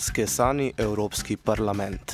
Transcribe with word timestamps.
Skesani 0.00 0.72
Evropski 0.76 1.36
parlament. 1.36 2.12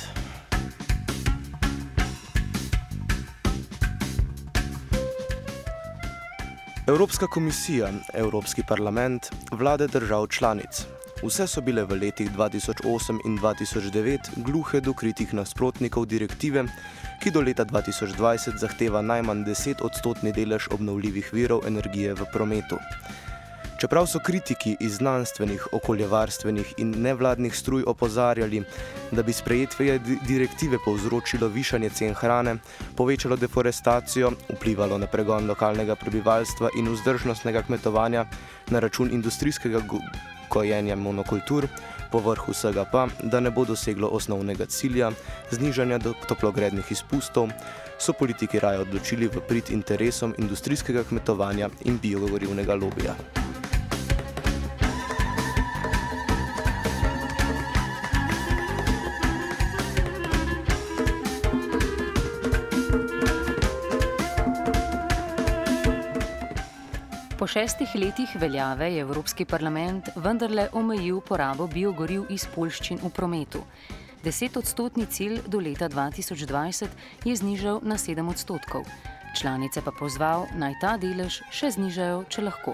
Evropska 6.87 7.27
komisija, 7.27 7.89
Evropski 8.13 8.63
parlament, 8.67 9.21
vlade 9.51 9.87
držav 9.87 10.27
članic. 10.27 10.85
Vse 11.23 11.47
so 11.47 11.61
bile 11.61 11.83
v 11.83 11.95
letih 12.01 12.31
2008 12.31 13.19
in 13.25 13.37
2009 13.39 14.19
gluhe 14.35 14.81
do 14.81 14.93
kritih 14.93 15.33
nasprotnikov 15.33 16.05
direktive, 16.05 16.65
ki 17.23 17.31
do 17.31 17.41
leta 17.41 17.65
2020 17.65 18.59
zahteva 18.59 19.01
najmanj 19.01 19.45
10 19.45 19.81
odstotni 19.81 20.31
delež 20.31 20.67
obnovljivih 20.71 21.33
virov 21.33 21.63
energije 21.67 22.13
v 22.13 22.27
prometu. 22.33 22.83
Čeprav 23.77 24.07
so 24.09 24.19
kritiki 24.19 24.75
iz 24.79 24.95
znanstvenih, 24.97 25.67
okoljevarstvenih 25.71 26.73
in 26.77 26.95
nevladnih 27.01 27.55
struj 27.55 27.83
opozarjali, 27.87 28.63
da 29.11 29.23
bi 29.23 29.33
sprejetje 29.33 29.99
direktive 30.27 30.77
povzročilo 30.85 31.47
višanje 31.47 31.89
cen 31.89 32.13
hrane, 32.13 32.55
povečalo 32.95 33.35
deforestacijo, 33.35 34.31
vplivalo 34.49 34.97
na 34.97 35.07
pregon 35.07 35.45
lokalnega 35.47 35.95
prebivalstva 35.95 36.69
in 36.77 36.89
vzdržnostnega 36.89 37.61
kmetovanja 37.61 38.25
na 38.69 38.79
račun 38.79 39.13
industrijskega 39.13 39.81
gojenja 40.49 40.95
monokultur, 40.95 41.67
povrh 42.11 42.49
vsega 42.49 42.85
pa, 42.91 43.07
da 43.23 43.39
ne 43.39 43.51
bo 43.51 43.65
doseglo 43.65 44.07
osnovnega 44.07 44.65
cilja 44.65 45.11
znižanja 45.51 45.99
toplogrednih 46.27 46.91
izpustov, 46.91 47.53
so 47.99 48.13
politiki 48.13 48.59
raje 48.59 48.79
odločili 48.79 49.27
v 49.27 49.41
prid 49.47 49.69
interesom 49.69 50.33
industrijskega 50.37 51.03
kmetovanja 51.03 51.69
in 51.85 51.99
biogorivnega 52.01 52.73
lobija. 52.75 53.46
Po 67.37 67.45
šestih 67.47 67.89
letih 67.95 68.29
veljave 68.35 68.87
je 68.93 69.01
Evropski 69.01 69.45
parlament 69.45 70.09
vendarle 70.15 70.69
omejil 70.73 71.19
porabo 71.21 71.67
biogoriv 71.67 72.23
iz 72.33 72.47
polščin 72.55 72.97
v 73.03 73.11
prometu. 73.13 73.61
Desetodstotni 74.23 75.05
cilj 75.05 75.43
do 75.45 75.59
leta 75.61 75.85
2020 75.85 76.87
je 77.25 77.35
znižal 77.35 77.77
na 77.83 77.93
7 78.01 78.29
odstotkov. 78.29 78.89
Članice 79.37 79.85
pa 79.85 79.93
pozval 79.93 80.47
naj 80.57 80.79
ta 80.81 80.95
delež 80.97 81.43
še 81.53 81.69
znižajo, 81.77 82.25
če 82.25 82.41
lahko. 82.41 82.73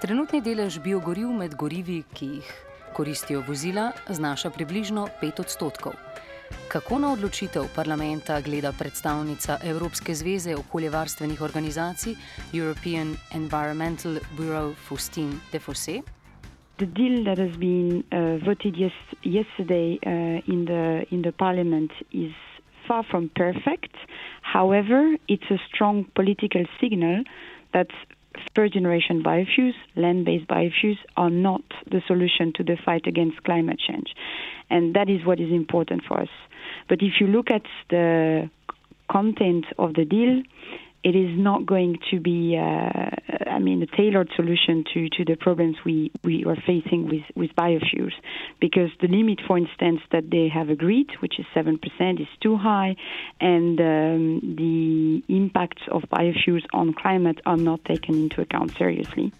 Trenutni 0.00 0.40
delež 0.40 0.80
biogoriv 0.80 1.28
med 1.36 1.52
gorivi, 1.52 2.00
ki 2.16 2.30
jih 2.38 2.56
koristijo 2.96 3.44
vozila, 3.44 3.90
znaša 4.08 4.48
približno 4.50 5.10
5 5.20 5.44
odstotkov. 5.44 6.03
Kako 6.74 6.98
na 6.98 7.12
odločitev 7.14 7.68
parlamenta 7.70 8.40
gleda 8.42 8.72
predstavnica 8.74 9.58
Evropske 9.62 10.14
zveze 10.14 10.56
okoljevarstvenih 10.58 11.42
organizacij 11.42 12.14
European 12.52 13.14
Environmental 13.34 14.18
Bureau 14.36 14.74
Faustine 14.74 15.38
Defosse? 15.52 16.02
The 16.82 16.86
deal 16.86 17.22
that 17.24 17.38
has 17.38 17.54
been 17.56 18.02
uh, 18.10 18.42
voted 18.46 18.74
yes, 18.76 18.96
yesterday 19.22 19.98
uh, 20.02 20.52
in 20.52 20.66
the 20.66 21.06
in 21.14 21.22
the 21.22 21.32
parliament 21.32 21.92
is 22.10 22.34
far 22.88 23.04
from 23.10 23.30
perfect. 23.38 23.94
However, 24.42 25.00
it's 25.28 25.50
a 25.50 25.58
strong 25.68 26.04
political 26.14 26.64
signal 26.80 27.22
that 27.72 27.90
third 28.54 28.72
generation 28.72 29.22
biofuels, 29.22 29.74
land 29.96 30.24
based 30.24 30.46
biofuels, 30.46 30.98
are 31.16 31.30
not 31.30 31.62
the 31.90 32.02
solution 32.06 32.52
to 32.54 32.64
the 32.64 32.76
fight 32.84 33.06
against 33.06 33.42
climate 33.44 33.78
change. 33.78 34.14
And 34.70 34.94
that 34.94 35.08
is 35.08 35.24
what 35.24 35.40
is 35.40 35.50
important 35.50 36.02
for 36.06 36.20
us. 36.20 36.28
But 36.88 36.98
if 37.02 37.20
you 37.20 37.26
look 37.26 37.50
at 37.50 37.62
the 37.90 38.50
content 39.10 39.66
of 39.78 39.94
the 39.94 40.04
deal, 40.04 40.42
it 41.04 41.14
is 41.14 41.38
not 41.38 41.66
going 41.66 41.98
to 42.10 42.18
be, 42.18 42.56
uh, 42.56 43.10
I 43.46 43.58
mean, 43.58 43.82
a 43.82 43.86
tailored 43.86 44.30
solution 44.34 44.84
to, 44.94 45.10
to 45.10 45.24
the 45.26 45.36
problems 45.36 45.76
we, 45.84 46.10
we 46.24 46.46
are 46.46 46.56
facing 46.66 47.08
with, 47.08 47.24
with 47.36 47.54
biofuels. 47.54 48.14
Because 48.58 48.88
the 49.02 49.08
limit, 49.08 49.40
for 49.46 49.58
instance, 49.58 50.00
that 50.12 50.30
they 50.30 50.48
have 50.48 50.70
agreed, 50.70 51.08
which 51.20 51.38
is 51.38 51.44
7%, 51.54 51.78
is 52.20 52.26
too 52.42 52.56
high, 52.56 52.96
and 53.38 53.78
um, 53.80 54.56
the 54.56 55.22
impacts 55.28 55.82
of 55.92 56.02
biofuels 56.10 56.64
on 56.72 56.94
climate 56.94 57.40
are 57.44 57.58
not 57.58 57.84
taken 57.84 58.14
into 58.14 58.40
account 58.40 58.72
seriously. 58.78 59.30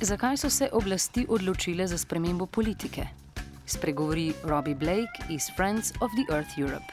Zakaj 0.00 0.36
so 0.36 0.50
se 0.50 0.68
oblasti 0.72 1.26
odločile 1.28 1.86
za 1.86 1.98
spremembo 1.98 2.46
politike? 2.46 3.25
Spregovori 3.66 4.34
Robbie 4.44 4.74
Blake 4.74 5.16
iz 5.28 5.50
Friends 5.50 5.92
of 6.00 6.10
the 6.16 6.26
Earth 6.34 6.56
Europe. 6.56 6.84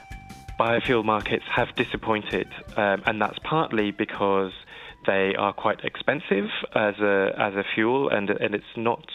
Biofuel 0.60 1.04
markets 1.04 1.46
have 1.56 1.68
disappointed, 1.76 2.48
um, 2.78 3.02
and 3.06 3.22
that's 3.22 3.40
partly 3.44 3.92
because 3.92 4.52
they 5.06 5.34
are 5.38 5.54
quite 5.54 5.80
expensive 5.84 6.50
as 6.76 6.96
a 7.00 7.32
as 7.38 7.54
a 7.56 7.64
fuel, 7.74 8.10
and 8.10 8.30
and 8.30 8.56
it's 8.56 8.76
not 8.76 9.06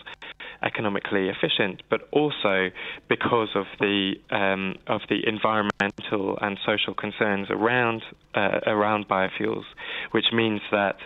economically 0.62 1.28
efficient, 1.28 1.82
but 1.88 2.00
also 2.12 2.70
because 3.08 3.50
of 3.54 3.66
the 3.80 4.14
um, 4.30 4.74
of 4.86 5.00
the 5.08 5.20
environmental 5.26 6.38
and 6.40 6.58
social 6.66 6.94
concerns 6.94 7.48
around 7.50 8.02
uh, 8.34 8.60
around 8.66 9.08
biofuels, 9.08 9.64
which 10.10 10.26
means 10.32 10.60
that 10.70 10.96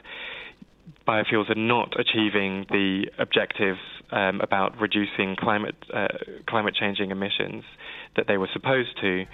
biofuels 1.06 1.50
are 1.50 1.54
not 1.54 1.98
achieving 1.98 2.66
the 2.70 3.06
objectives 3.18 3.80
um, 4.12 4.40
about 4.40 4.80
reducing 4.80 5.36
climate 5.36 5.76
uh, 5.92 6.08
climate 6.46 6.74
changing 6.74 7.10
emissions 7.10 7.64
that 8.16 8.26
they 8.26 8.36
were 8.36 8.48
supposed 8.52 9.00
to, 9.00 9.24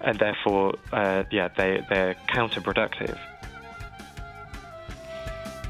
and 0.00 0.18
therefore, 0.18 0.74
uh, 0.92 1.22
yeah, 1.30 1.48
they 1.56 1.80
they're 1.88 2.16
counterproductive. 2.28 3.18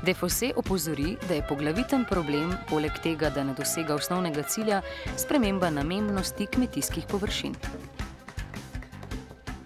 Defosse 0.04 0.52
opozori, 0.56 1.16
da 1.28 1.34
je 1.34 1.42
poglaviten 1.48 2.04
problem, 2.04 2.52
poleg 2.68 2.92
tega, 3.02 3.30
da 3.30 3.42
ne 3.44 3.54
dosega 3.58 3.94
osnovnega 3.94 4.42
cilja, 4.42 4.80
sprememba 5.16 5.70
namembnosti 5.70 6.46
kmetijskih 6.46 7.06
površin. 7.10 7.56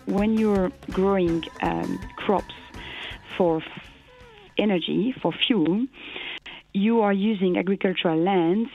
When 0.07 0.39
you're 0.39 0.71
growing 0.93 1.45
um, 1.63 1.99
crops 2.17 2.55
for 3.37 3.63
energy, 4.59 5.15
for 5.23 5.33
fuel, 5.47 5.87
you 6.73 7.01
are 7.01 7.13
using 7.13 7.57
agricultural 7.59 8.19
lands 8.19 8.71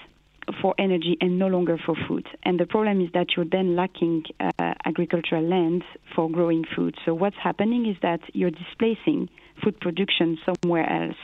for 0.62 0.76
energy 0.78 1.18
and 1.22 1.40
no 1.40 1.48
longer 1.48 1.78
for 1.84 1.96
food. 2.08 2.28
And 2.44 2.60
the 2.60 2.66
problem 2.66 3.02
is 3.02 3.10
that 3.14 3.28
you're 3.36 3.46
then 3.50 3.76
lacking 3.76 4.26
uh, 4.40 4.52
agricultural 4.86 5.44
lands 5.44 5.86
for 6.16 6.30
growing 6.30 6.66
food. 6.76 6.96
So 7.06 7.14
what's 7.14 7.36
happening 7.42 7.88
is 7.90 7.98
that 8.02 8.20
you're 8.34 8.52
displacing 8.52 9.30
food 9.64 9.80
production 9.80 10.38
somewhere 10.46 10.88
else. 10.90 11.18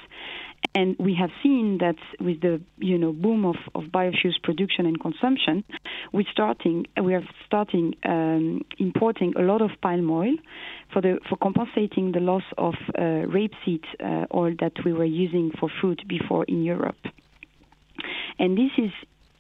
And 0.74 0.96
we 1.00 1.16
have 1.16 1.32
seen 1.44 1.80
that 1.80 1.98
with 2.20 2.42
the 2.42 2.62
you 2.78 2.98
know 2.98 3.12
boom 3.12 3.46
of, 3.46 3.56
of 3.76 3.86
biofuels 3.86 4.42
production 4.42 4.86
and 4.86 5.00
consumption, 5.00 5.64
we 6.14 6.26
starting 6.32 6.86
we 7.04 7.14
are 7.14 7.24
starting 7.46 7.96
um, 8.06 8.62
importing 8.78 9.34
a 9.38 9.42
lot 9.42 9.62
of 9.62 9.72
palm 9.82 10.10
oil 10.10 10.36
for 10.94 11.02
the 11.02 11.20
for 11.28 11.36
compensating 11.38 12.14
the 12.14 12.20
loss 12.20 12.44
of 12.58 12.76
uh, 12.98 13.02
rapeseed 13.28 13.84
uh, 14.00 14.26
oil 14.34 14.54
that 14.60 14.74
we 14.86 14.94
were 14.94 15.06
using 15.06 15.52
for 15.60 15.70
food 15.82 16.04
before 16.08 16.46
in 16.46 16.64
Europe. 16.64 17.04
And 18.40 18.58
this 18.58 18.72
is 18.78 18.92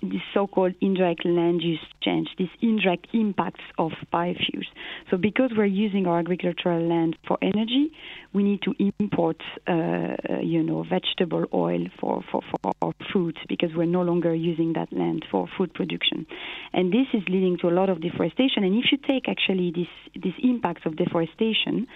this 0.01 0.21
so-called 0.33 0.73
indirect 0.81 1.25
land 1.25 1.61
use 1.61 1.79
change, 2.01 2.29
these 2.37 2.49
indirect 2.61 3.07
impacts 3.13 3.63
of 3.77 3.91
biofuels. 4.11 4.65
So 5.09 5.17
because 5.17 5.51
we're 5.55 5.65
using 5.65 6.07
our 6.07 6.19
agricultural 6.19 6.87
land 6.87 7.17
for 7.27 7.37
energy, 7.41 7.91
we 8.33 8.43
need 8.43 8.61
to 8.63 8.73
import, 8.99 9.37
uh, 9.67 10.41
you 10.41 10.63
know, 10.63 10.83
vegetable 10.83 11.45
oil 11.53 11.85
for, 11.99 12.23
for, 12.31 12.41
for 12.41 12.71
our 12.81 12.93
food 13.13 13.37
because 13.47 13.69
we're 13.75 13.85
no 13.85 14.01
longer 14.01 14.33
using 14.33 14.73
that 14.73 14.91
land 14.91 15.25
for 15.29 15.47
food 15.57 15.73
production. 15.73 16.25
And 16.73 16.91
this 16.91 17.07
is 17.13 17.21
leading 17.27 17.57
to 17.61 17.69
a 17.69 17.73
lot 17.73 17.89
of 17.89 18.01
deforestation. 18.01 18.63
And 18.63 18.75
if 18.75 18.91
you 18.91 18.97
take 18.97 19.29
actually 19.29 19.71
this, 19.71 20.21
these 20.23 20.33
impacts 20.43 20.85
of 20.85 20.95
deforestation 20.95 21.87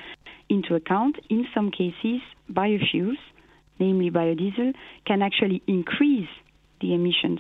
into 0.50 0.76
account, 0.76 1.18
in 1.30 1.46
some 1.54 1.72
cases, 1.72 2.22
biofuels, 2.52 3.18
namely 3.80 4.12
biodiesel, 4.12 4.74
can 5.06 5.22
actually 5.22 5.64
increase 5.68 6.30
the 6.82 6.94
emissions 6.94 7.40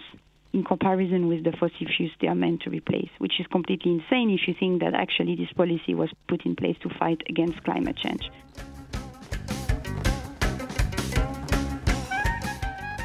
in 0.56 0.64
comparison 0.64 1.28
with 1.28 1.44
the 1.44 1.52
fossil 1.60 1.88
fuels 1.94 2.14
they 2.22 2.30
are 2.34 2.42
meant 2.46 2.62
to 2.64 2.70
replace, 2.70 3.12
which 3.24 3.36
is 3.42 3.48
completely 3.52 3.92
insane 3.98 4.30
if 4.38 4.48
you 4.48 4.56
think 4.62 4.82
that 4.84 4.94
actually 4.94 5.36
this 5.36 5.52
policy 5.62 5.94
was 5.94 6.10
put 6.30 6.46
in 6.46 6.56
place 6.56 6.78
to 6.82 6.90
fight 7.00 7.22
against 7.30 7.58
climate 7.68 7.98
change. 8.04 8.26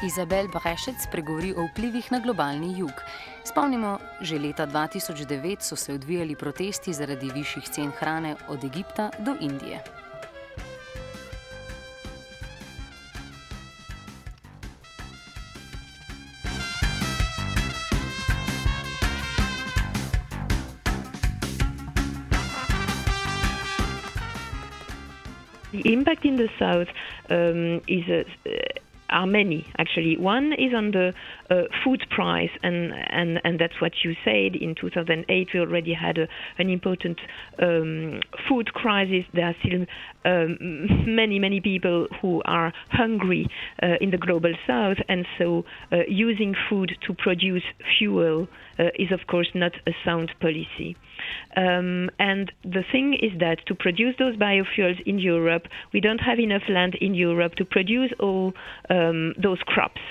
Izabel 0.03 0.47
Brešec 0.47 0.97
spregovori 0.97 1.53
o 1.53 1.67
vplivih 1.67 2.11
na 2.11 2.19
globalni 2.19 2.73
jug. 2.79 2.95
Spomnimo, 3.43 3.99
že 4.21 4.39
leta 4.39 4.65
2009 4.65 5.61
so 5.61 5.75
se 5.75 5.93
odvijali 5.93 6.35
protesti 6.35 6.93
zaradi 6.93 7.29
višjih 7.35 7.63
cen 7.63 7.91
hrane 7.99 8.35
od 8.49 8.63
Egipta 8.63 9.11
do 9.19 9.35
Indije. 9.41 10.00
The 25.71 25.81
impact 25.93 26.25
in 26.25 26.37
the 26.37 26.49
south 26.59 26.87
um, 27.29 27.81
is 27.87 28.03
a, 28.09 28.25
are 29.11 29.27
many 29.27 29.65
actually. 29.77 30.17
One 30.17 30.53
is 30.53 30.73
on 30.75 30.91
the 30.91 31.13
uh, 31.49 31.63
food 31.83 32.03
price, 32.09 32.49
and, 32.63 32.91
and 33.09 33.39
and 33.43 33.59
that's 33.59 33.79
what 33.81 33.93
you 34.03 34.13
said. 34.23 34.55
In 34.55 34.75
2008, 34.79 35.49
we 35.53 35.59
already 35.59 35.93
had 35.93 36.17
a, 36.17 36.27
an 36.57 36.69
important 36.69 37.19
um, 37.61 38.21
food 38.47 38.73
crisis. 38.73 39.25
There 39.33 39.45
are 39.45 39.55
still 39.59 39.85
um, 40.25 40.57
many 41.05 41.39
many 41.39 41.59
people 41.59 42.07
who 42.21 42.41
are 42.45 42.73
hungry 42.91 43.47
uh, 43.83 43.95
in 43.99 44.11
the 44.11 44.17
global 44.17 44.53
south, 44.67 44.97
and 45.07 45.25
so 45.37 45.63
uh, 45.91 45.97
using 46.07 46.55
food 46.69 46.93
to 47.07 47.13
produce 47.13 47.63
fuel 47.97 48.47
uh, 48.79 48.85
is 48.97 49.11
of 49.11 49.27
course 49.27 49.49
not 49.53 49.73
a 49.87 49.91
sound 50.05 50.31
policy. 50.39 50.95
Um, 51.55 52.09
and 52.19 52.51
the 52.63 52.83
thing 52.91 53.13
is 53.13 53.37
that 53.39 53.65
to 53.67 53.75
produce 53.75 54.15
those 54.17 54.35
biofuels 54.37 55.01
in 55.05 55.19
Europe, 55.19 55.63
we 55.93 55.99
don't 55.99 56.19
have 56.19 56.39
enough 56.39 56.63
land 56.69 56.95
in 56.99 57.13
Europe 57.13 57.55
to 57.55 57.65
produce 57.65 58.11
all 58.19 58.53
um, 59.09 59.33
those 59.41 59.59
crops. 59.65 60.01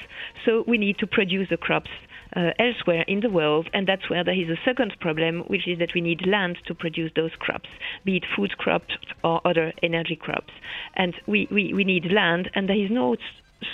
So 0.44 0.64
we 0.66 0.78
need 0.78 0.98
to 0.98 1.06
produce 1.06 1.48
the 1.50 1.56
crops 1.56 1.90
uh, 2.37 2.50
elsewhere 2.58 3.04
in 3.08 3.20
the 3.20 3.31
world, 3.31 3.69
and 3.72 3.87
that's 3.87 4.08
where 4.08 4.25
there 4.25 4.34
is 4.34 4.48
a 4.48 4.60
second 4.64 4.94
problem, 5.00 5.40
which 5.48 5.66
is 5.66 5.78
that 5.78 5.90
we 5.94 6.00
need 6.00 6.26
land 6.26 6.58
to 6.66 6.75
produce 6.75 7.10
those 7.16 7.32
crops, 7.38 7.69
be 8.04 8.16
it 8.16 8.25
food 8.37 8.56
crops 8.56 8.94
or 9.25 9.40
other 9.46 9.72
energy 9.82 10.16
crops. 10.16 10.52
And 10.94 11.14
we, 11.26 11.48
we, 11.50 11.75
we 11.75 11.84
need 11.84 12.12
land, 12.12 12.50
and 12.54 12.69
there 12.69 12.82
is 12.82 12.90
no 12.90 13.16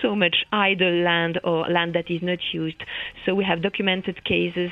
so 0.02 0.14
much 0.14 0.44
idle 0.52 1.02
land 1.02 1.38
or 1.44 1.68
land 1.68 1.94
that 1.94 2.10
is 2.10 2.22
not 2.22 2.38
used. 2.52 2.82
So 3.24 3.34
we 3.34 3.44
have 3.44 3.62
documented 3.62 4.24
cases 4.24 4.70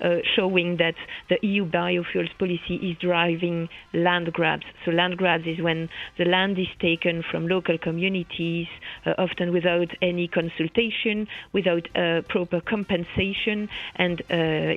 uh, 0.00 0.16
showing 0.34 0.76
that 0.78 0.94
the 1.28 1.38
EU 1.46 1.64
biofuels 1.64 2.36
policy 2.38 2.76
is 2.76 2.96
driving 2.98 3.68
land 3.92 4.32
grabs. 4.32 4.64
So 4.84 4.90
land 4.90 5.18
grabs 5.18 5.46
is 5.46 5.60
when 5.60 5.88
the 6.18 6.24
land 6.24 6.58
is 6.58 6.68
taken 6.80 7.22
from 7.30 7.46
local 7.46 7.78
communities, 7.78 8.66
uh, 9.04 9.14
often 9.18 9.52
without 9.52 9.88
any 10.02 10.28
consultation, 10.28 11.28
without 11.52 11.88
uh, 11.96 12.22
proper 12.28 12.60
compensation, 12.60 13.68
and 13.96 14.20
uh, 14.30 14.74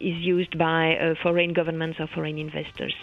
is 0.00 0.16
used 0.16 0.56
by 0.58 0.96
uh, 0.96 1.14
foreign 1.22 1.52
governments 1.52 1.98
or 2.00 2.06
foreign 2.06 2.38
investors. 2.38 2.94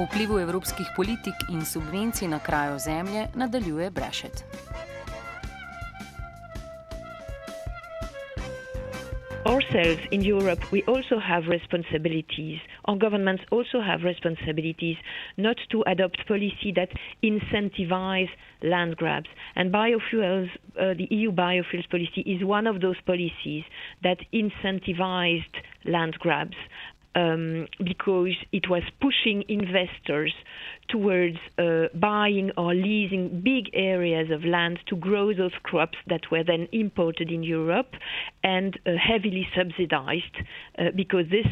O 0.00 0.04
vplivu 0.08 0.38
evropskih 0.40 0.86
politik 0.96 1.34
in 1.52 1.60
subvencij 1.60 2.28
na 2.28 2.38
krajo 2.38 2.78
zemlje 2.78 3.26
nadaljuje 3.34 3.90
Brešet. 3.90 4.44
Ourselves 9.44 10.00
in 10.10 10.22
Europe, 10.24 10.62
we 10.72 10.82
also 10.86 11.18
have 11.18 11.48
responsibilities. 11.48 12.60
Our 12.84 12.96
governments 12.96 13.42
also 13.50 13.80
have 13.80 14.02
responsibilities 14.04 14.96
not 15.36 15.56
to 15.68 15.82
adopt 15.86 16.26
policy 16.26 16.72
that 16.72 16.90
incentivize 17.22 18.30
land 18.62 18.96
grabs. 18.96 19.28
And 19.54 19.72
biofuels, 19.72 20.48
uh, 20.80 20.94
the 20.94 21.08
EU 21.10 21.30
biofuels 21.32 21.90
policy 21.90 22.20
is 22.20 22.42
one 22.44 22.66
of 22.66 22.80
those 22.80 23.00
policies 23.06 23.64
that 24.02 24.18
incentivized 24.32 25.56
land 25.84 26.18
grabs 26.20 26.56
um, 27.14 27.66
because 27.82 28.36
it 28.52 28.68
was 28.68 28.82
pushing 29.00 29.44
investors 29.48 30.32
towards 30.88 31.36
uh, 31.58 31.84
buying 31.94 32.50
or 32.56 32.74
leasing 32.74 33.40
big 33.44 33.70
areas 33.74 34.30
of 34.30 34.44
land 34.44 34.78
to 34.88 34.96
grow 34.96 35.34
those 35.34 35.52
crops 35.62 35.98
that 36.08 36.20
were 36.30 36.44
then 36.44 36.68
imported 36.72 37.30
in 37.30 37.42
Europe 37.42 37.92
and 38.42 38.78
uh, 38.86 38.90
heavily 39.00 39.46
subsidized 39.56 40.36
uh, 40.78 40.84
because 40.96 41.24
this 41.30 41.46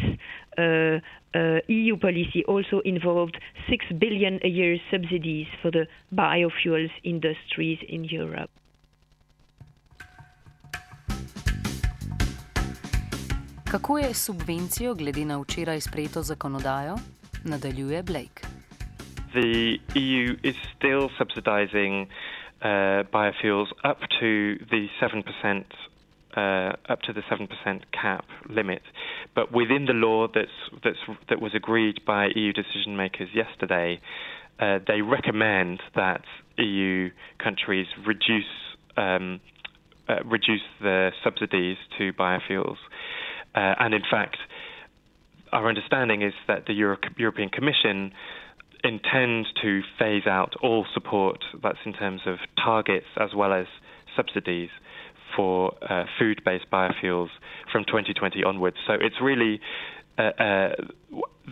uh, 0.59 0.99
uh, 1.37 1.59
EU 1.69 1.97
policy 1.97 2.45
also 2.47 2.81
involved 2.85 3.39
6 3.69 3.85
billion 3.99 4.41
a 4.45 4.49
year 4.49 4.77
subsidies 4.91 5.47
for 5.63 5.71
the 5.71 5.87
biofuels 6.15 6.91
industries 7.05 7.79
in 7.89 8.05
Europe. 8.05 8.51
Kako 13.71 13.99
je 13.99 14.15
subvencijo 14.15 14.95
glede 14.95 15.25
na 15.25 15.37
včeraj 15.41 15.81
sprejeto 15.81 16.23
zakonodajo? 16.23 16.95
Nadaljuje 17.45 18.03
Blake. 18.03 18.41
The 19.33 19.79
EU 19.95 20.37
is 20.43 20.57
still 20.77 21.09
subsidizing 21.19 21.95
uh, 22.07 22.09
biofuels 23.13 23.71
up 23.91 24.01
to 24.21 24.29
the 24.73 24.89
7%. 25.01 25.65
Uh, 26.37 26.93
up 26.93 27.01
to 27.03 27.13
the 27.13 27.23
seven 27.29 27.47
percent 27.47 27.83
cap 27.91 28.25
limit, 28.49 28.83
but 29.35 29.51
within 29.53 29.87
the 29.87 29.93
law 30.07 30.29
that's, 30.29 30.59
that's, 30.85 31.03
that 31.29 31.41
was 31.41 31.53
agreed 31.55 31.97
by 32.07 32.27
EU 32.37 32.53
decision 32.53 32.97
makers 32.97 33.29
yesterday, 33.35 34.01
uh, 34.61 34.79
they 34.87 35.01
recommend 35.01 35.81
that 35.95 36.23
EU 36.59 37.11
countries 37.39 37.87
reduce 38.07 38.53
um, 38.97 39.41
uh, 40.09 40.23
reduce 40.25 40.67
the 40.81 41.11
subsidies 41.25 41.77
to 41.99 42.13
biofuels. 42.13 42.79
Uh, 43.59 43.75
and 43.81 43.93
in 43.93 44.03
fact, 44.09 44.37
our 45.51 45.69
understanding 45.69 46.23
is 46.23 46.33
that 46.47 46.67
the 46.67 46.75
Euro- 46.75 46.99
European 47.17 47.49
Commission 47.49 48.13
intends 48.85 49.49
to 49.61 49.81
phase 49.99 50.29
out 50.29 50.55
all 50.63 50.87
support, 50.95 51.43
that's 51.61 51.79
in 51.85 51.93
terms 51.93 52.21
of 52.25 52.37
targets 52.63 53.07
as 53.19 53.31
well 53.35 53.53
as 53.53 53.67
subsidies 54.15 54.69
for 55.35 55.75
uh, 55.91 56.05
food 56.21 56.41
based 56.45 56.67
biofuels 56.73 57.31
from 57.73 57.83
2020 57.85 58.45
onwards. 58.45 58.77
So 58.87 58.93
it's 58.93 59.17
really 59.21 59.61
uh, 60.17 60.23
uh, 60.23 60.69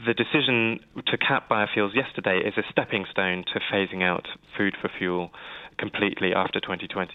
the 0.06 0.14
decision 0.14 0.78
to 1.08 1.18
cap 1.18 1.48
biofuels 1.48 1.92
yesterday 1.96 2.38
is 2.38 2.54
a 2.56 2.62
stepping 2.70 3.04
stone 3.10 3.44
to 3.52 3.60
phasing 3.72 4.04
out 4.04 4.28
food 4.56 4.76
for 4.80 4.88
fuel 4.96 5.30
completely 5.76 6.32
after 6.36 6.60
2020. 6.60 7.12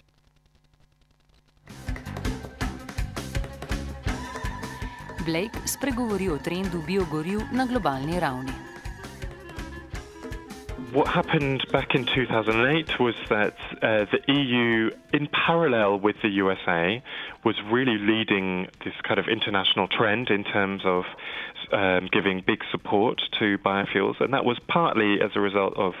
Blake 5.24 5.58
spregovori 5.64 6.28
o 6.28 6.38
trendu 6.38 6.82
biogoriv 6.86 7.40
na 7.52 7.66
globalni 7.66 8.20
ravni. 8.20 8.52
What 10.92 11.08
happened 11.08 11.64
back 11.72 11.94
in 11.94 12.04
2008 12.04 13.00
was 13.00 13.14
that 13.30 13.56
uh, 13.82 14.04
the 14.12 14.20
EU, 14.28 14.90
in 15.14 15.28
parallel 15.46 16.00
with 16.00 16.16
the 16.22 16.28
USA, 16.28 17.02
was 17.44 17.56
really 17.70 17.96
leading 17.96 18.68
this 18.84 18.94
kind 19.02 19.18
of 19.18 19.26
international 19.26 19.88
trend 19.88 20.28
in 20.28 20.44
terms 20.44 20.82
of 20.84 21.04
um, 21.72 22.08
giving 22.12 22.42
big 22.46 22.60
support 22.70 23.22
to 23.38 23.56
biofuels, 23.58 24.20
and 24.20 24.34
that 24.34 24.44
was 24.44 24.58
partly 24.68 25.20
as 25.22 25.30
a 25.34 25.40
result 25.40 25.74
of 25.76 25.94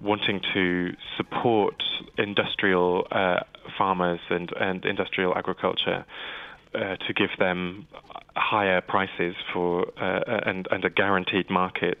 wanting 0.00 0.40
to 0.52 0.92
support 1.16 1.82
industrial 2.18 3.06
uh, 3.10 3.40
farmers 3.78 4.20
and, 4.28 4.52
and 4.60 4.84
industrial 4.84 5.34
agriculture. 5.34 6.04
Uh, 6.74 6.96
to 7.06 7.12
give 7.14 7.30
them 7.38 7.86
higher 8.34 8.80
prices 8.80 9.36
for 9.52 9.86
uh, 9.96 10.40
and, 10.44 10.66
and 10.72 10.84
a 10.84 10.90
guaranteed 10.90 11.48
market 11.48 11.98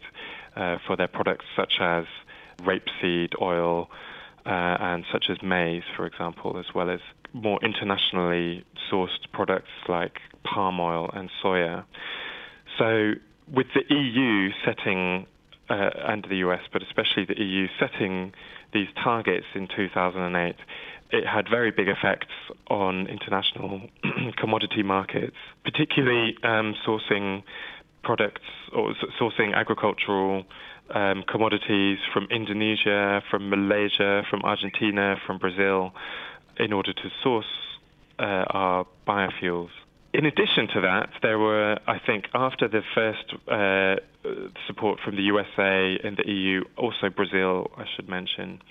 uh, 0.56 0.78
for 0.84 0.96
their 0.96 1.06
products, 1.06 1.44
such 1.54 1.74
as 1.80 2.06
rapeseed 2.60 3.40
oil 3.40 3.88
uh, 4.46 4.48
and 4.48 5.04
such 5.12 5.26
as 5.30 5.40
maize, 5.44 5.84
for 5.96 6.06
example, 6.06 6.58
as 6.58 6.74
well 6.74 6.90
as 6.90 6.98
more 7.32 7.60
internationally 7.62 8.64
sourced 8.90 9.30
products 9.32 9.70
like 9.88 10.18
palm 10.42 10.80
oil 10.80 11.08
and 11.14 11.30
soya. 11.40 11.84
So, 12.76 13.12
with 13.52 13.66
the 13.74 13.94
EU 13.94 14.50
setting 14.64 15.26
uh, 15.70 15.90
and 16.08 16.26
the 16.28 16.36
US, 16.48 16.62
but 16.72 16.82
especially 16.82 17.26
the 17.26 17.40
EU 17.40 17.68
setting 17.78 18.32
these 18.72 18.88
targets 19.02 19.46
in 19.54 19.68
2008, 19.68 20.56
it 21.10 21.26
had 21.26 21.48
very 21.48 21.70
big 21.70 21.88
effects 21.88 22.32
on 22.68 23.06
international 23.06 23.82
commodity 24.36 24.82
markets, 24.82 25.36
particularly 25.64 26.36
um, 26.42 26.74
sourcing 26.86 27.42
products 28.02 28.42
or 28.72 28.94
sourcing 29.20 29.54
agricultural 29.54 30.44
um, 30.90 31.24
commodities 31.26 31.98
from 32.12 32.26
Indonesia, 32.30 33.22
from 33.30 33.48
Malaysia, 33.48 34.22
from 34.28 34.42
Argentina, 34.42 35.16
from 35.26 35.38
Brazil, 35.38 35.92
in 36.58 36.72
order 36.72 36.92
to 36.92 37.10
source 37.22 37.46
uh, 38.18 38.44
our 38.50 38.86
biofuels. 39.06 39.70
In 40.12 40.26
addition 40.26 40.68
to 40.74 40.80
that, 40.82 41.10
there 41.22 41.38
were, 41.38 41.76
I 41.88 41.98
think, 41.98 42.26
after 42.34 42.68
the 42.68 42.82
first 42.94 43.34
uh, 43.48 43.96
support 44.68 45.00
from 45.04 45.16
the 45.16 45.22
USA 45.22 45.98
and 46.04 46.16
the 46.16 46.30
EU, 46.30 46.64
also 46.76 47.08
Brazil, 47.10 47.72
I 47.76 47.84
should 47.96 48.08
mention, 48.08 48.62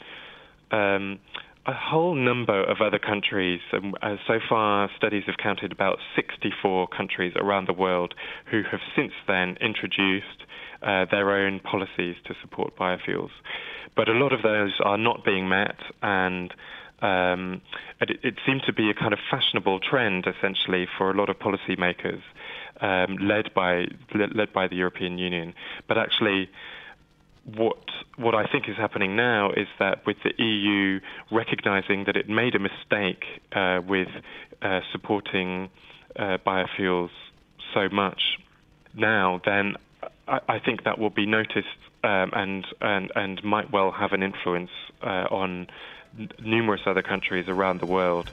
um, 0.71 1.19
a 1.65 1.73
whole 1.73 2.15
number 2.15 2.63
of 2.63 2.81
other 2.81 2.99
countries. 2.99 3.61
Uh, 3.73 4.15
so 4.27 4.39
far, 4.49 4.89
studies 4.97 5.23
have 5.27 5.37
counted 5.37 5.71
about 5.71 5.97
64 6.15 6.87
countries 6.89 7.33
around 7.35 7.67
the 7.67 7.73
world 7.73 8.13
who 8.51 8.63
have 8.69 8.81
since 8.95 9.13
then 9.27 9.57
introduced 9.61 10.43
uh, 10.81 11.05
their 11.09 11.31
own 11.31 11.59
policies 11.59 12.15
to 12.25 12.35
support 12.41 12.75
biofuels. 12.75 13.29
But 13.95 14.09
a 14.09 14.13
lot 14.13 14.33
of 14.33 14.41
those 14.41 14.73
are 14.83 14.97
not 14.97 15.23
being 15.23 15.47
met, 15.47 15.77
and 16.01 16.53
um, 17.01 17.61
it, 18.01 18.19
it 18.23 18.35
seemed 18.45 18.63
to 18.65 18.73
be 18.73 18.89
a 18.89 18.93
kind 18.93 19.13
of 19.13 19.19
fashionable 19.31 19.79
trend, 19.79 20.25
essentially, 20.27 20.87
for 20.97 21.11
a 21.11 21.13
lot 21.13 21.29
of 21.29 21.37
policymakers 21.39 22.21
um, 22.81 23.17
led 23.17 23.53
by 23.53 23.85
led 24.13 24.51
by 24.51 24.67
the 24.67 24.75
European 24.75 25.17
Union. 25.17 25.53
But 25.87 25.97
actually, 25.97 26.49
what 27.45 27.77
what 28.17 28.35
I 28.35 28.45
think 28.45 28.69
is 28.69 28.77
happening 28.77 29.15
now 29.15 29.51
is 29.51 29.67
that 29.79 30.05
with 30.05 30.17
the 30.23 30.31
EU 30.41 30.99
recognizing 31.31 32.05
that 32.05 32.15
it 32.15 32.29
made 32.29 32.55
a 32.55 32.59
mistake 32.59 33.23
uh, 33.51 33.81
with 33.85 34.07
uh, 34.61 34.79
supporting 34.91 35.69
uh, 36.15 36.37
biofuels 36.45 37.09
so 37.73 37.89
much 37.89 38.37
now, 38.93 39.41
then 39.45 39.75
I, 40.27 40.39
I, 40.47 40.59
think 40.59 40.83
that 40.83 40.99
will 40.99 41.09
be 41.09 41.25
noticed 41.25 41.67
um, 42.03 42.31
and 42.33 42.65
and 42.79 43.11
and 43.15 43.43
might 43.43 43.71
well 43.71 43.91
have 43.91 44.13
an 44.13 44.23
influence 44.23 44.71
uh, 45.01 45.25
on 45.29 45.67
n- 46.17 46.29
numerous 46.39 46.81
other 46.85 47.01
countries 47.01 47.47
around 47.47 47.79
the 47.79 47.87
world. 47.87 48.31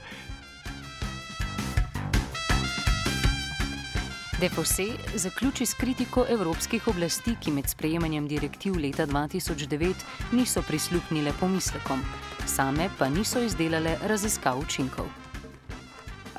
Defose 4.41 4.83
zaključi 5.15 5.65
s 5.65 5.73
kritiko 5.73 6.25
evropskih 6.29 6.87
oblasti, 6.87 7.31
ki 7.41 7.51
med 7.51 7.67
sprejemanjem 7.69 8.27
direktiv 8.27 8.73
leta 8.83 9.05
2009 9.05 10.01
niso 10.33 10.63
prisluhnile 10.67 11.31
pomislekom, 11.39 12.01
same 12.45 12.87
pa 12.99 13.09
niso 13.09 13.43
izdelale 13.45 13.93
raziskav 14.09 14.57
učinkov. 14.63 15.05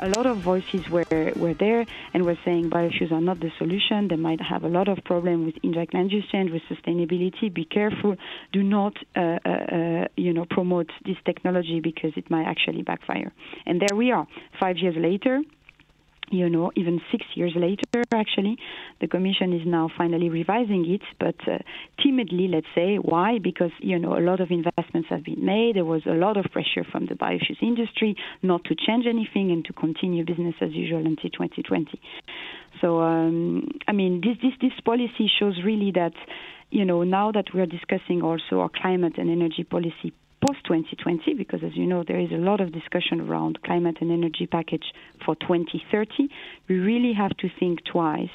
A 0.03 0.09
lot 0.17 0.27
of 0.27 0.37
voices 0.39 0.89
were, 0.91 1.33
were 1.37 1.55
there 1.55 1.87
and 2.13 2.25
were 2.25 2.39
saying 2.45 2.71
biofuels 2.71 3.13
are 3.13 3.21
not 3.21 3.39
the 3.39 3.53
solution. 3.59 4.09
They 4.09 4.17
might 4.17 4.41
have 4.41 4.65
a 4.65 4.73
lot 4.79 4.89
of 4.89 4.99
problems 5.05 5.47
with 5.47 5.57
indirect 5.63 5.95
land 5.95 6.11
use 6.11 6.27
change, 6.33 6.51
with 6.51 6.63
sustainability. 6.75 7.55
Be 7.55 7.65
careful. 7.65 8.17
Do 8.53 8.65
not, 8.65 8.95
uh, 9.15 9.39
uh, 9.47 9.49
uh, 9.49 10.05
you 10.17 10.33
know, 10.33 10.47
promote 10.51 10.91
this 11.07 11.19
technology 11.25 11.79
because 11.79 12.13
it 12.17 12.31
might 12.31 12.47
actually 12.47 12.83
backfire. 12.83 13.31
And 13.65 13.81
there 13.81 13.97
we 13.97 14.11
are, 14.11 14.27
five 14.59 14.79
years 14.79 14.97
later 14.99 15.43
you 16.33 16.49
know, 16.49 16.73
even 16.77 17.01
six 17.11 17.25
years 17.35 17.53
later, 17.55 17.83
actually, 18.15 18.57
the 19.01 19.07
Commission 19.07 19.53
is 19.53 19.67
now 19.67 19.91
finally 19.97 20.29
revising 20.29 20.91
it, 20.91 21.03
but 21.21 21.37
uh, 21.47 21.59
timidly, 22.03 22.49
let's 22.49 22.67
say. 22.75 22.97
Why? 22.97 23.39
Because, 23.39 23.71
you 23.81 23.99
know, 23.99 24.17
a 24.17 24.21
lot 24.21 24.41
of 24.41 24.51
investments 24.51 25.09
have 25.11 25.25
been 25.25 25.45
made. 25.45 25.77
There 25.77 25.85
was 25.85 26.03
a 26.07 26.15
lot 26.15 26.37
of 26.37 26.47
pressure 26.51 26.85
from 26.91 27.07
the 27.07 27.15
biofuels 27.15 27.63
industry 27.63 28.17
not 28.43 28.65
to 28.65 28.75
change 28.75 29.07
anything 29.07 29.51
and 29.51 29.65
to 29.67 29.73
continue 29.73 30.25
business 30.25 30.55
as 30.61 30.73
usual 30.73 31.05
until 31.05 31.31
2020. 31.31 32.01
So, 32.81 33.01
um, 33.01 33.69
I 33.87 33.93
mean, 33.93 34.23
this, 34.23 34.37
this, 34.43 34.53
this 34.61 34.81
policy 34.85 35.31
shows 35.39 35.61
really 35.65 35.93
that, 35.93 36.15
you 36.71 36.85
know, 36.85 37.03
now 37.03 37.31
that 37.33 37.53
we 37.55 37.61
are 37.61 37.67
discussing 37.67 38.23
also 38.23 38.61
our 38.61 38.71
climate 38.71 39.19
and 39.19 39.31
energy 39.31 39.65
policy 39.65 40.13
post 40.45 40.59
2020, 40.65 41.35
because 41.35 41.61
as 41.65 41.77
you 41.77 41.87
know, 41.87 42.05
there 42.07 42.19
is 42.19 42.31
a 42.33 42.37
lot 42.37 42.61
of 42.61 42.73
discussion 42.73 43.21
around 43.21 43.63
climate 43.63 43.99
and 44.01 44.11
energy 44.11 44.47
package 44.47 44.93
for 45.25 45.35
2030. 45.37 46.29
We 46.69 46.77
really 46.79 47.13
have 47.13 47.37
to 47.39 47.49
think 47.61 47.85
twice 47.85 48.31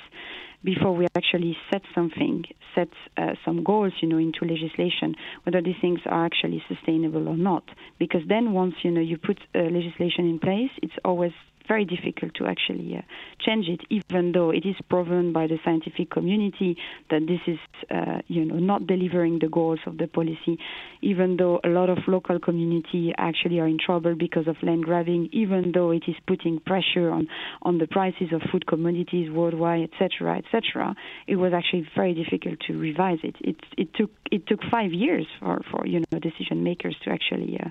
before 0.63 0.95
we 0.95 1.07
actually 1.15 1.55
set 1.71 1.81
something, 1.93 2.45
set 2.73 2.89
uh, 3.17 3.33
some 3.45 3.63
goals, 3.63 3.93
you 4.01 4.07
know, 4.07 4.17
into 4.17 4.45
legislation, 4.45 5.15
whether 5.43 5.61
these 5.61 5.75
things 5.81 5.99
are 6.05 6.25
actually 6.25 6.63
sustainable 6.67 7.27
or 7.27 7.37
not. 7.37 7.63
Because 7.99 8.21
then 8.27 8.53
once, 8.53 8.75
you 8.83 8.91
know, 8.91 9.01
you 9.01 9.17
put 9.17 9.39
uh, 9.53 9.59
legislation 9.59 10.27
in 10.27 10.39
place, 10.39 10.71
it's 10.81 10.97
always 11.05 11.31
very 11.67 11.85
difficult 11.85 12.33
to 12.35 12.45
actually 12.45 12.95
uh, 12.97 13.01
change 13.39 13.67
it, 13.67 13.81
even 13.89 14.31
though 14.31 14.49
it 14.49 14.65
is 14.65 14.75
proven 14.89 15.33
by 15.33 15.47
the 15.47 15.57
scientific 15.63 16.09
community 16.09 16.77
that 17.09 17.21
this 17.27 17.41
is, 17.47 17.59
uh, 17.91 18.21
you 18.27 18.45
know, 18.45 18.55
not 18.55 18.87
delivering 18.87 19.39
the 19.39 19.47
goals 19.47 19.79
of 19.85 19.97
the 19.97 20.07
policy. 20.07 20.57
Even 21.01 21.37
though 21.37 21.59
a 21.63 21.69
lot 21.69 21.89
of 21.89 21.97
local 22.07 22.39
community 22.39 23.13
actually 23.17 23.59
are 23.59 23.67
in 23.67 23.77
trouble 23.77 24.15
because 24.15 24.47
of 24.47 24.55
land 24.63 24.83
grabbing, 24.83 25.29
even 25.31 25.71
though 25.73 25.91
it 25.91 26.03
is 26.07 26.15
putting 26.25 26.59
pressure 26.59 27.09
on 27.09 27.27
on 27.61 27.77
the 27.77 27.87
prices 27.87 28.29
of 28.31 28.41
food 28.51 28.65
commodities 28.67 29.31
worldwide, 29.31 29.89
etc., 29.91 30.37
etc., 30.37 30.95
it 31.27 31.35
was 31.35 31.53
actually 31.53 31.87
very 31.95 32.13
difficult 32.13 32.59
to 32.67 32.77
revise 32.77 33.19
it. 33.23 33.35
It 33.41 33.57
it 33.77 33.93
took 33.93 34.11
it 34.31 34.47
took 34.47 34.61
five 34.71 34.93
years 34.93 35.25
for 35.39 35.61
for 35.71 35.85
you 35.85 35.99
know 35.99 36.19
decision 36.19 36.63
makers 36.63 36.95
to 37.03 37.11
actually 37.11 37.59
uh, 37.59 37.69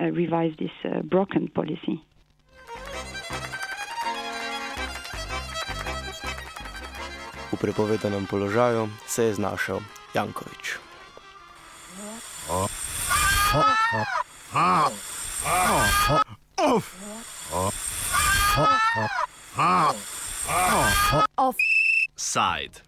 uh 0.00 0.10
revise 0.10 0.52
this 0.58 0.70
uh, 0.84 1.02
broken 1.02 1.48
policy. 1.48 2.02
Prepovedanem 7.62 8.26
položaju 8.26 8.90
se 9.06 9.24
je 9.24 9.34
znašel 9.34 9.80
Jankovič. 10.14 10.76
Offside. 21.36 22.78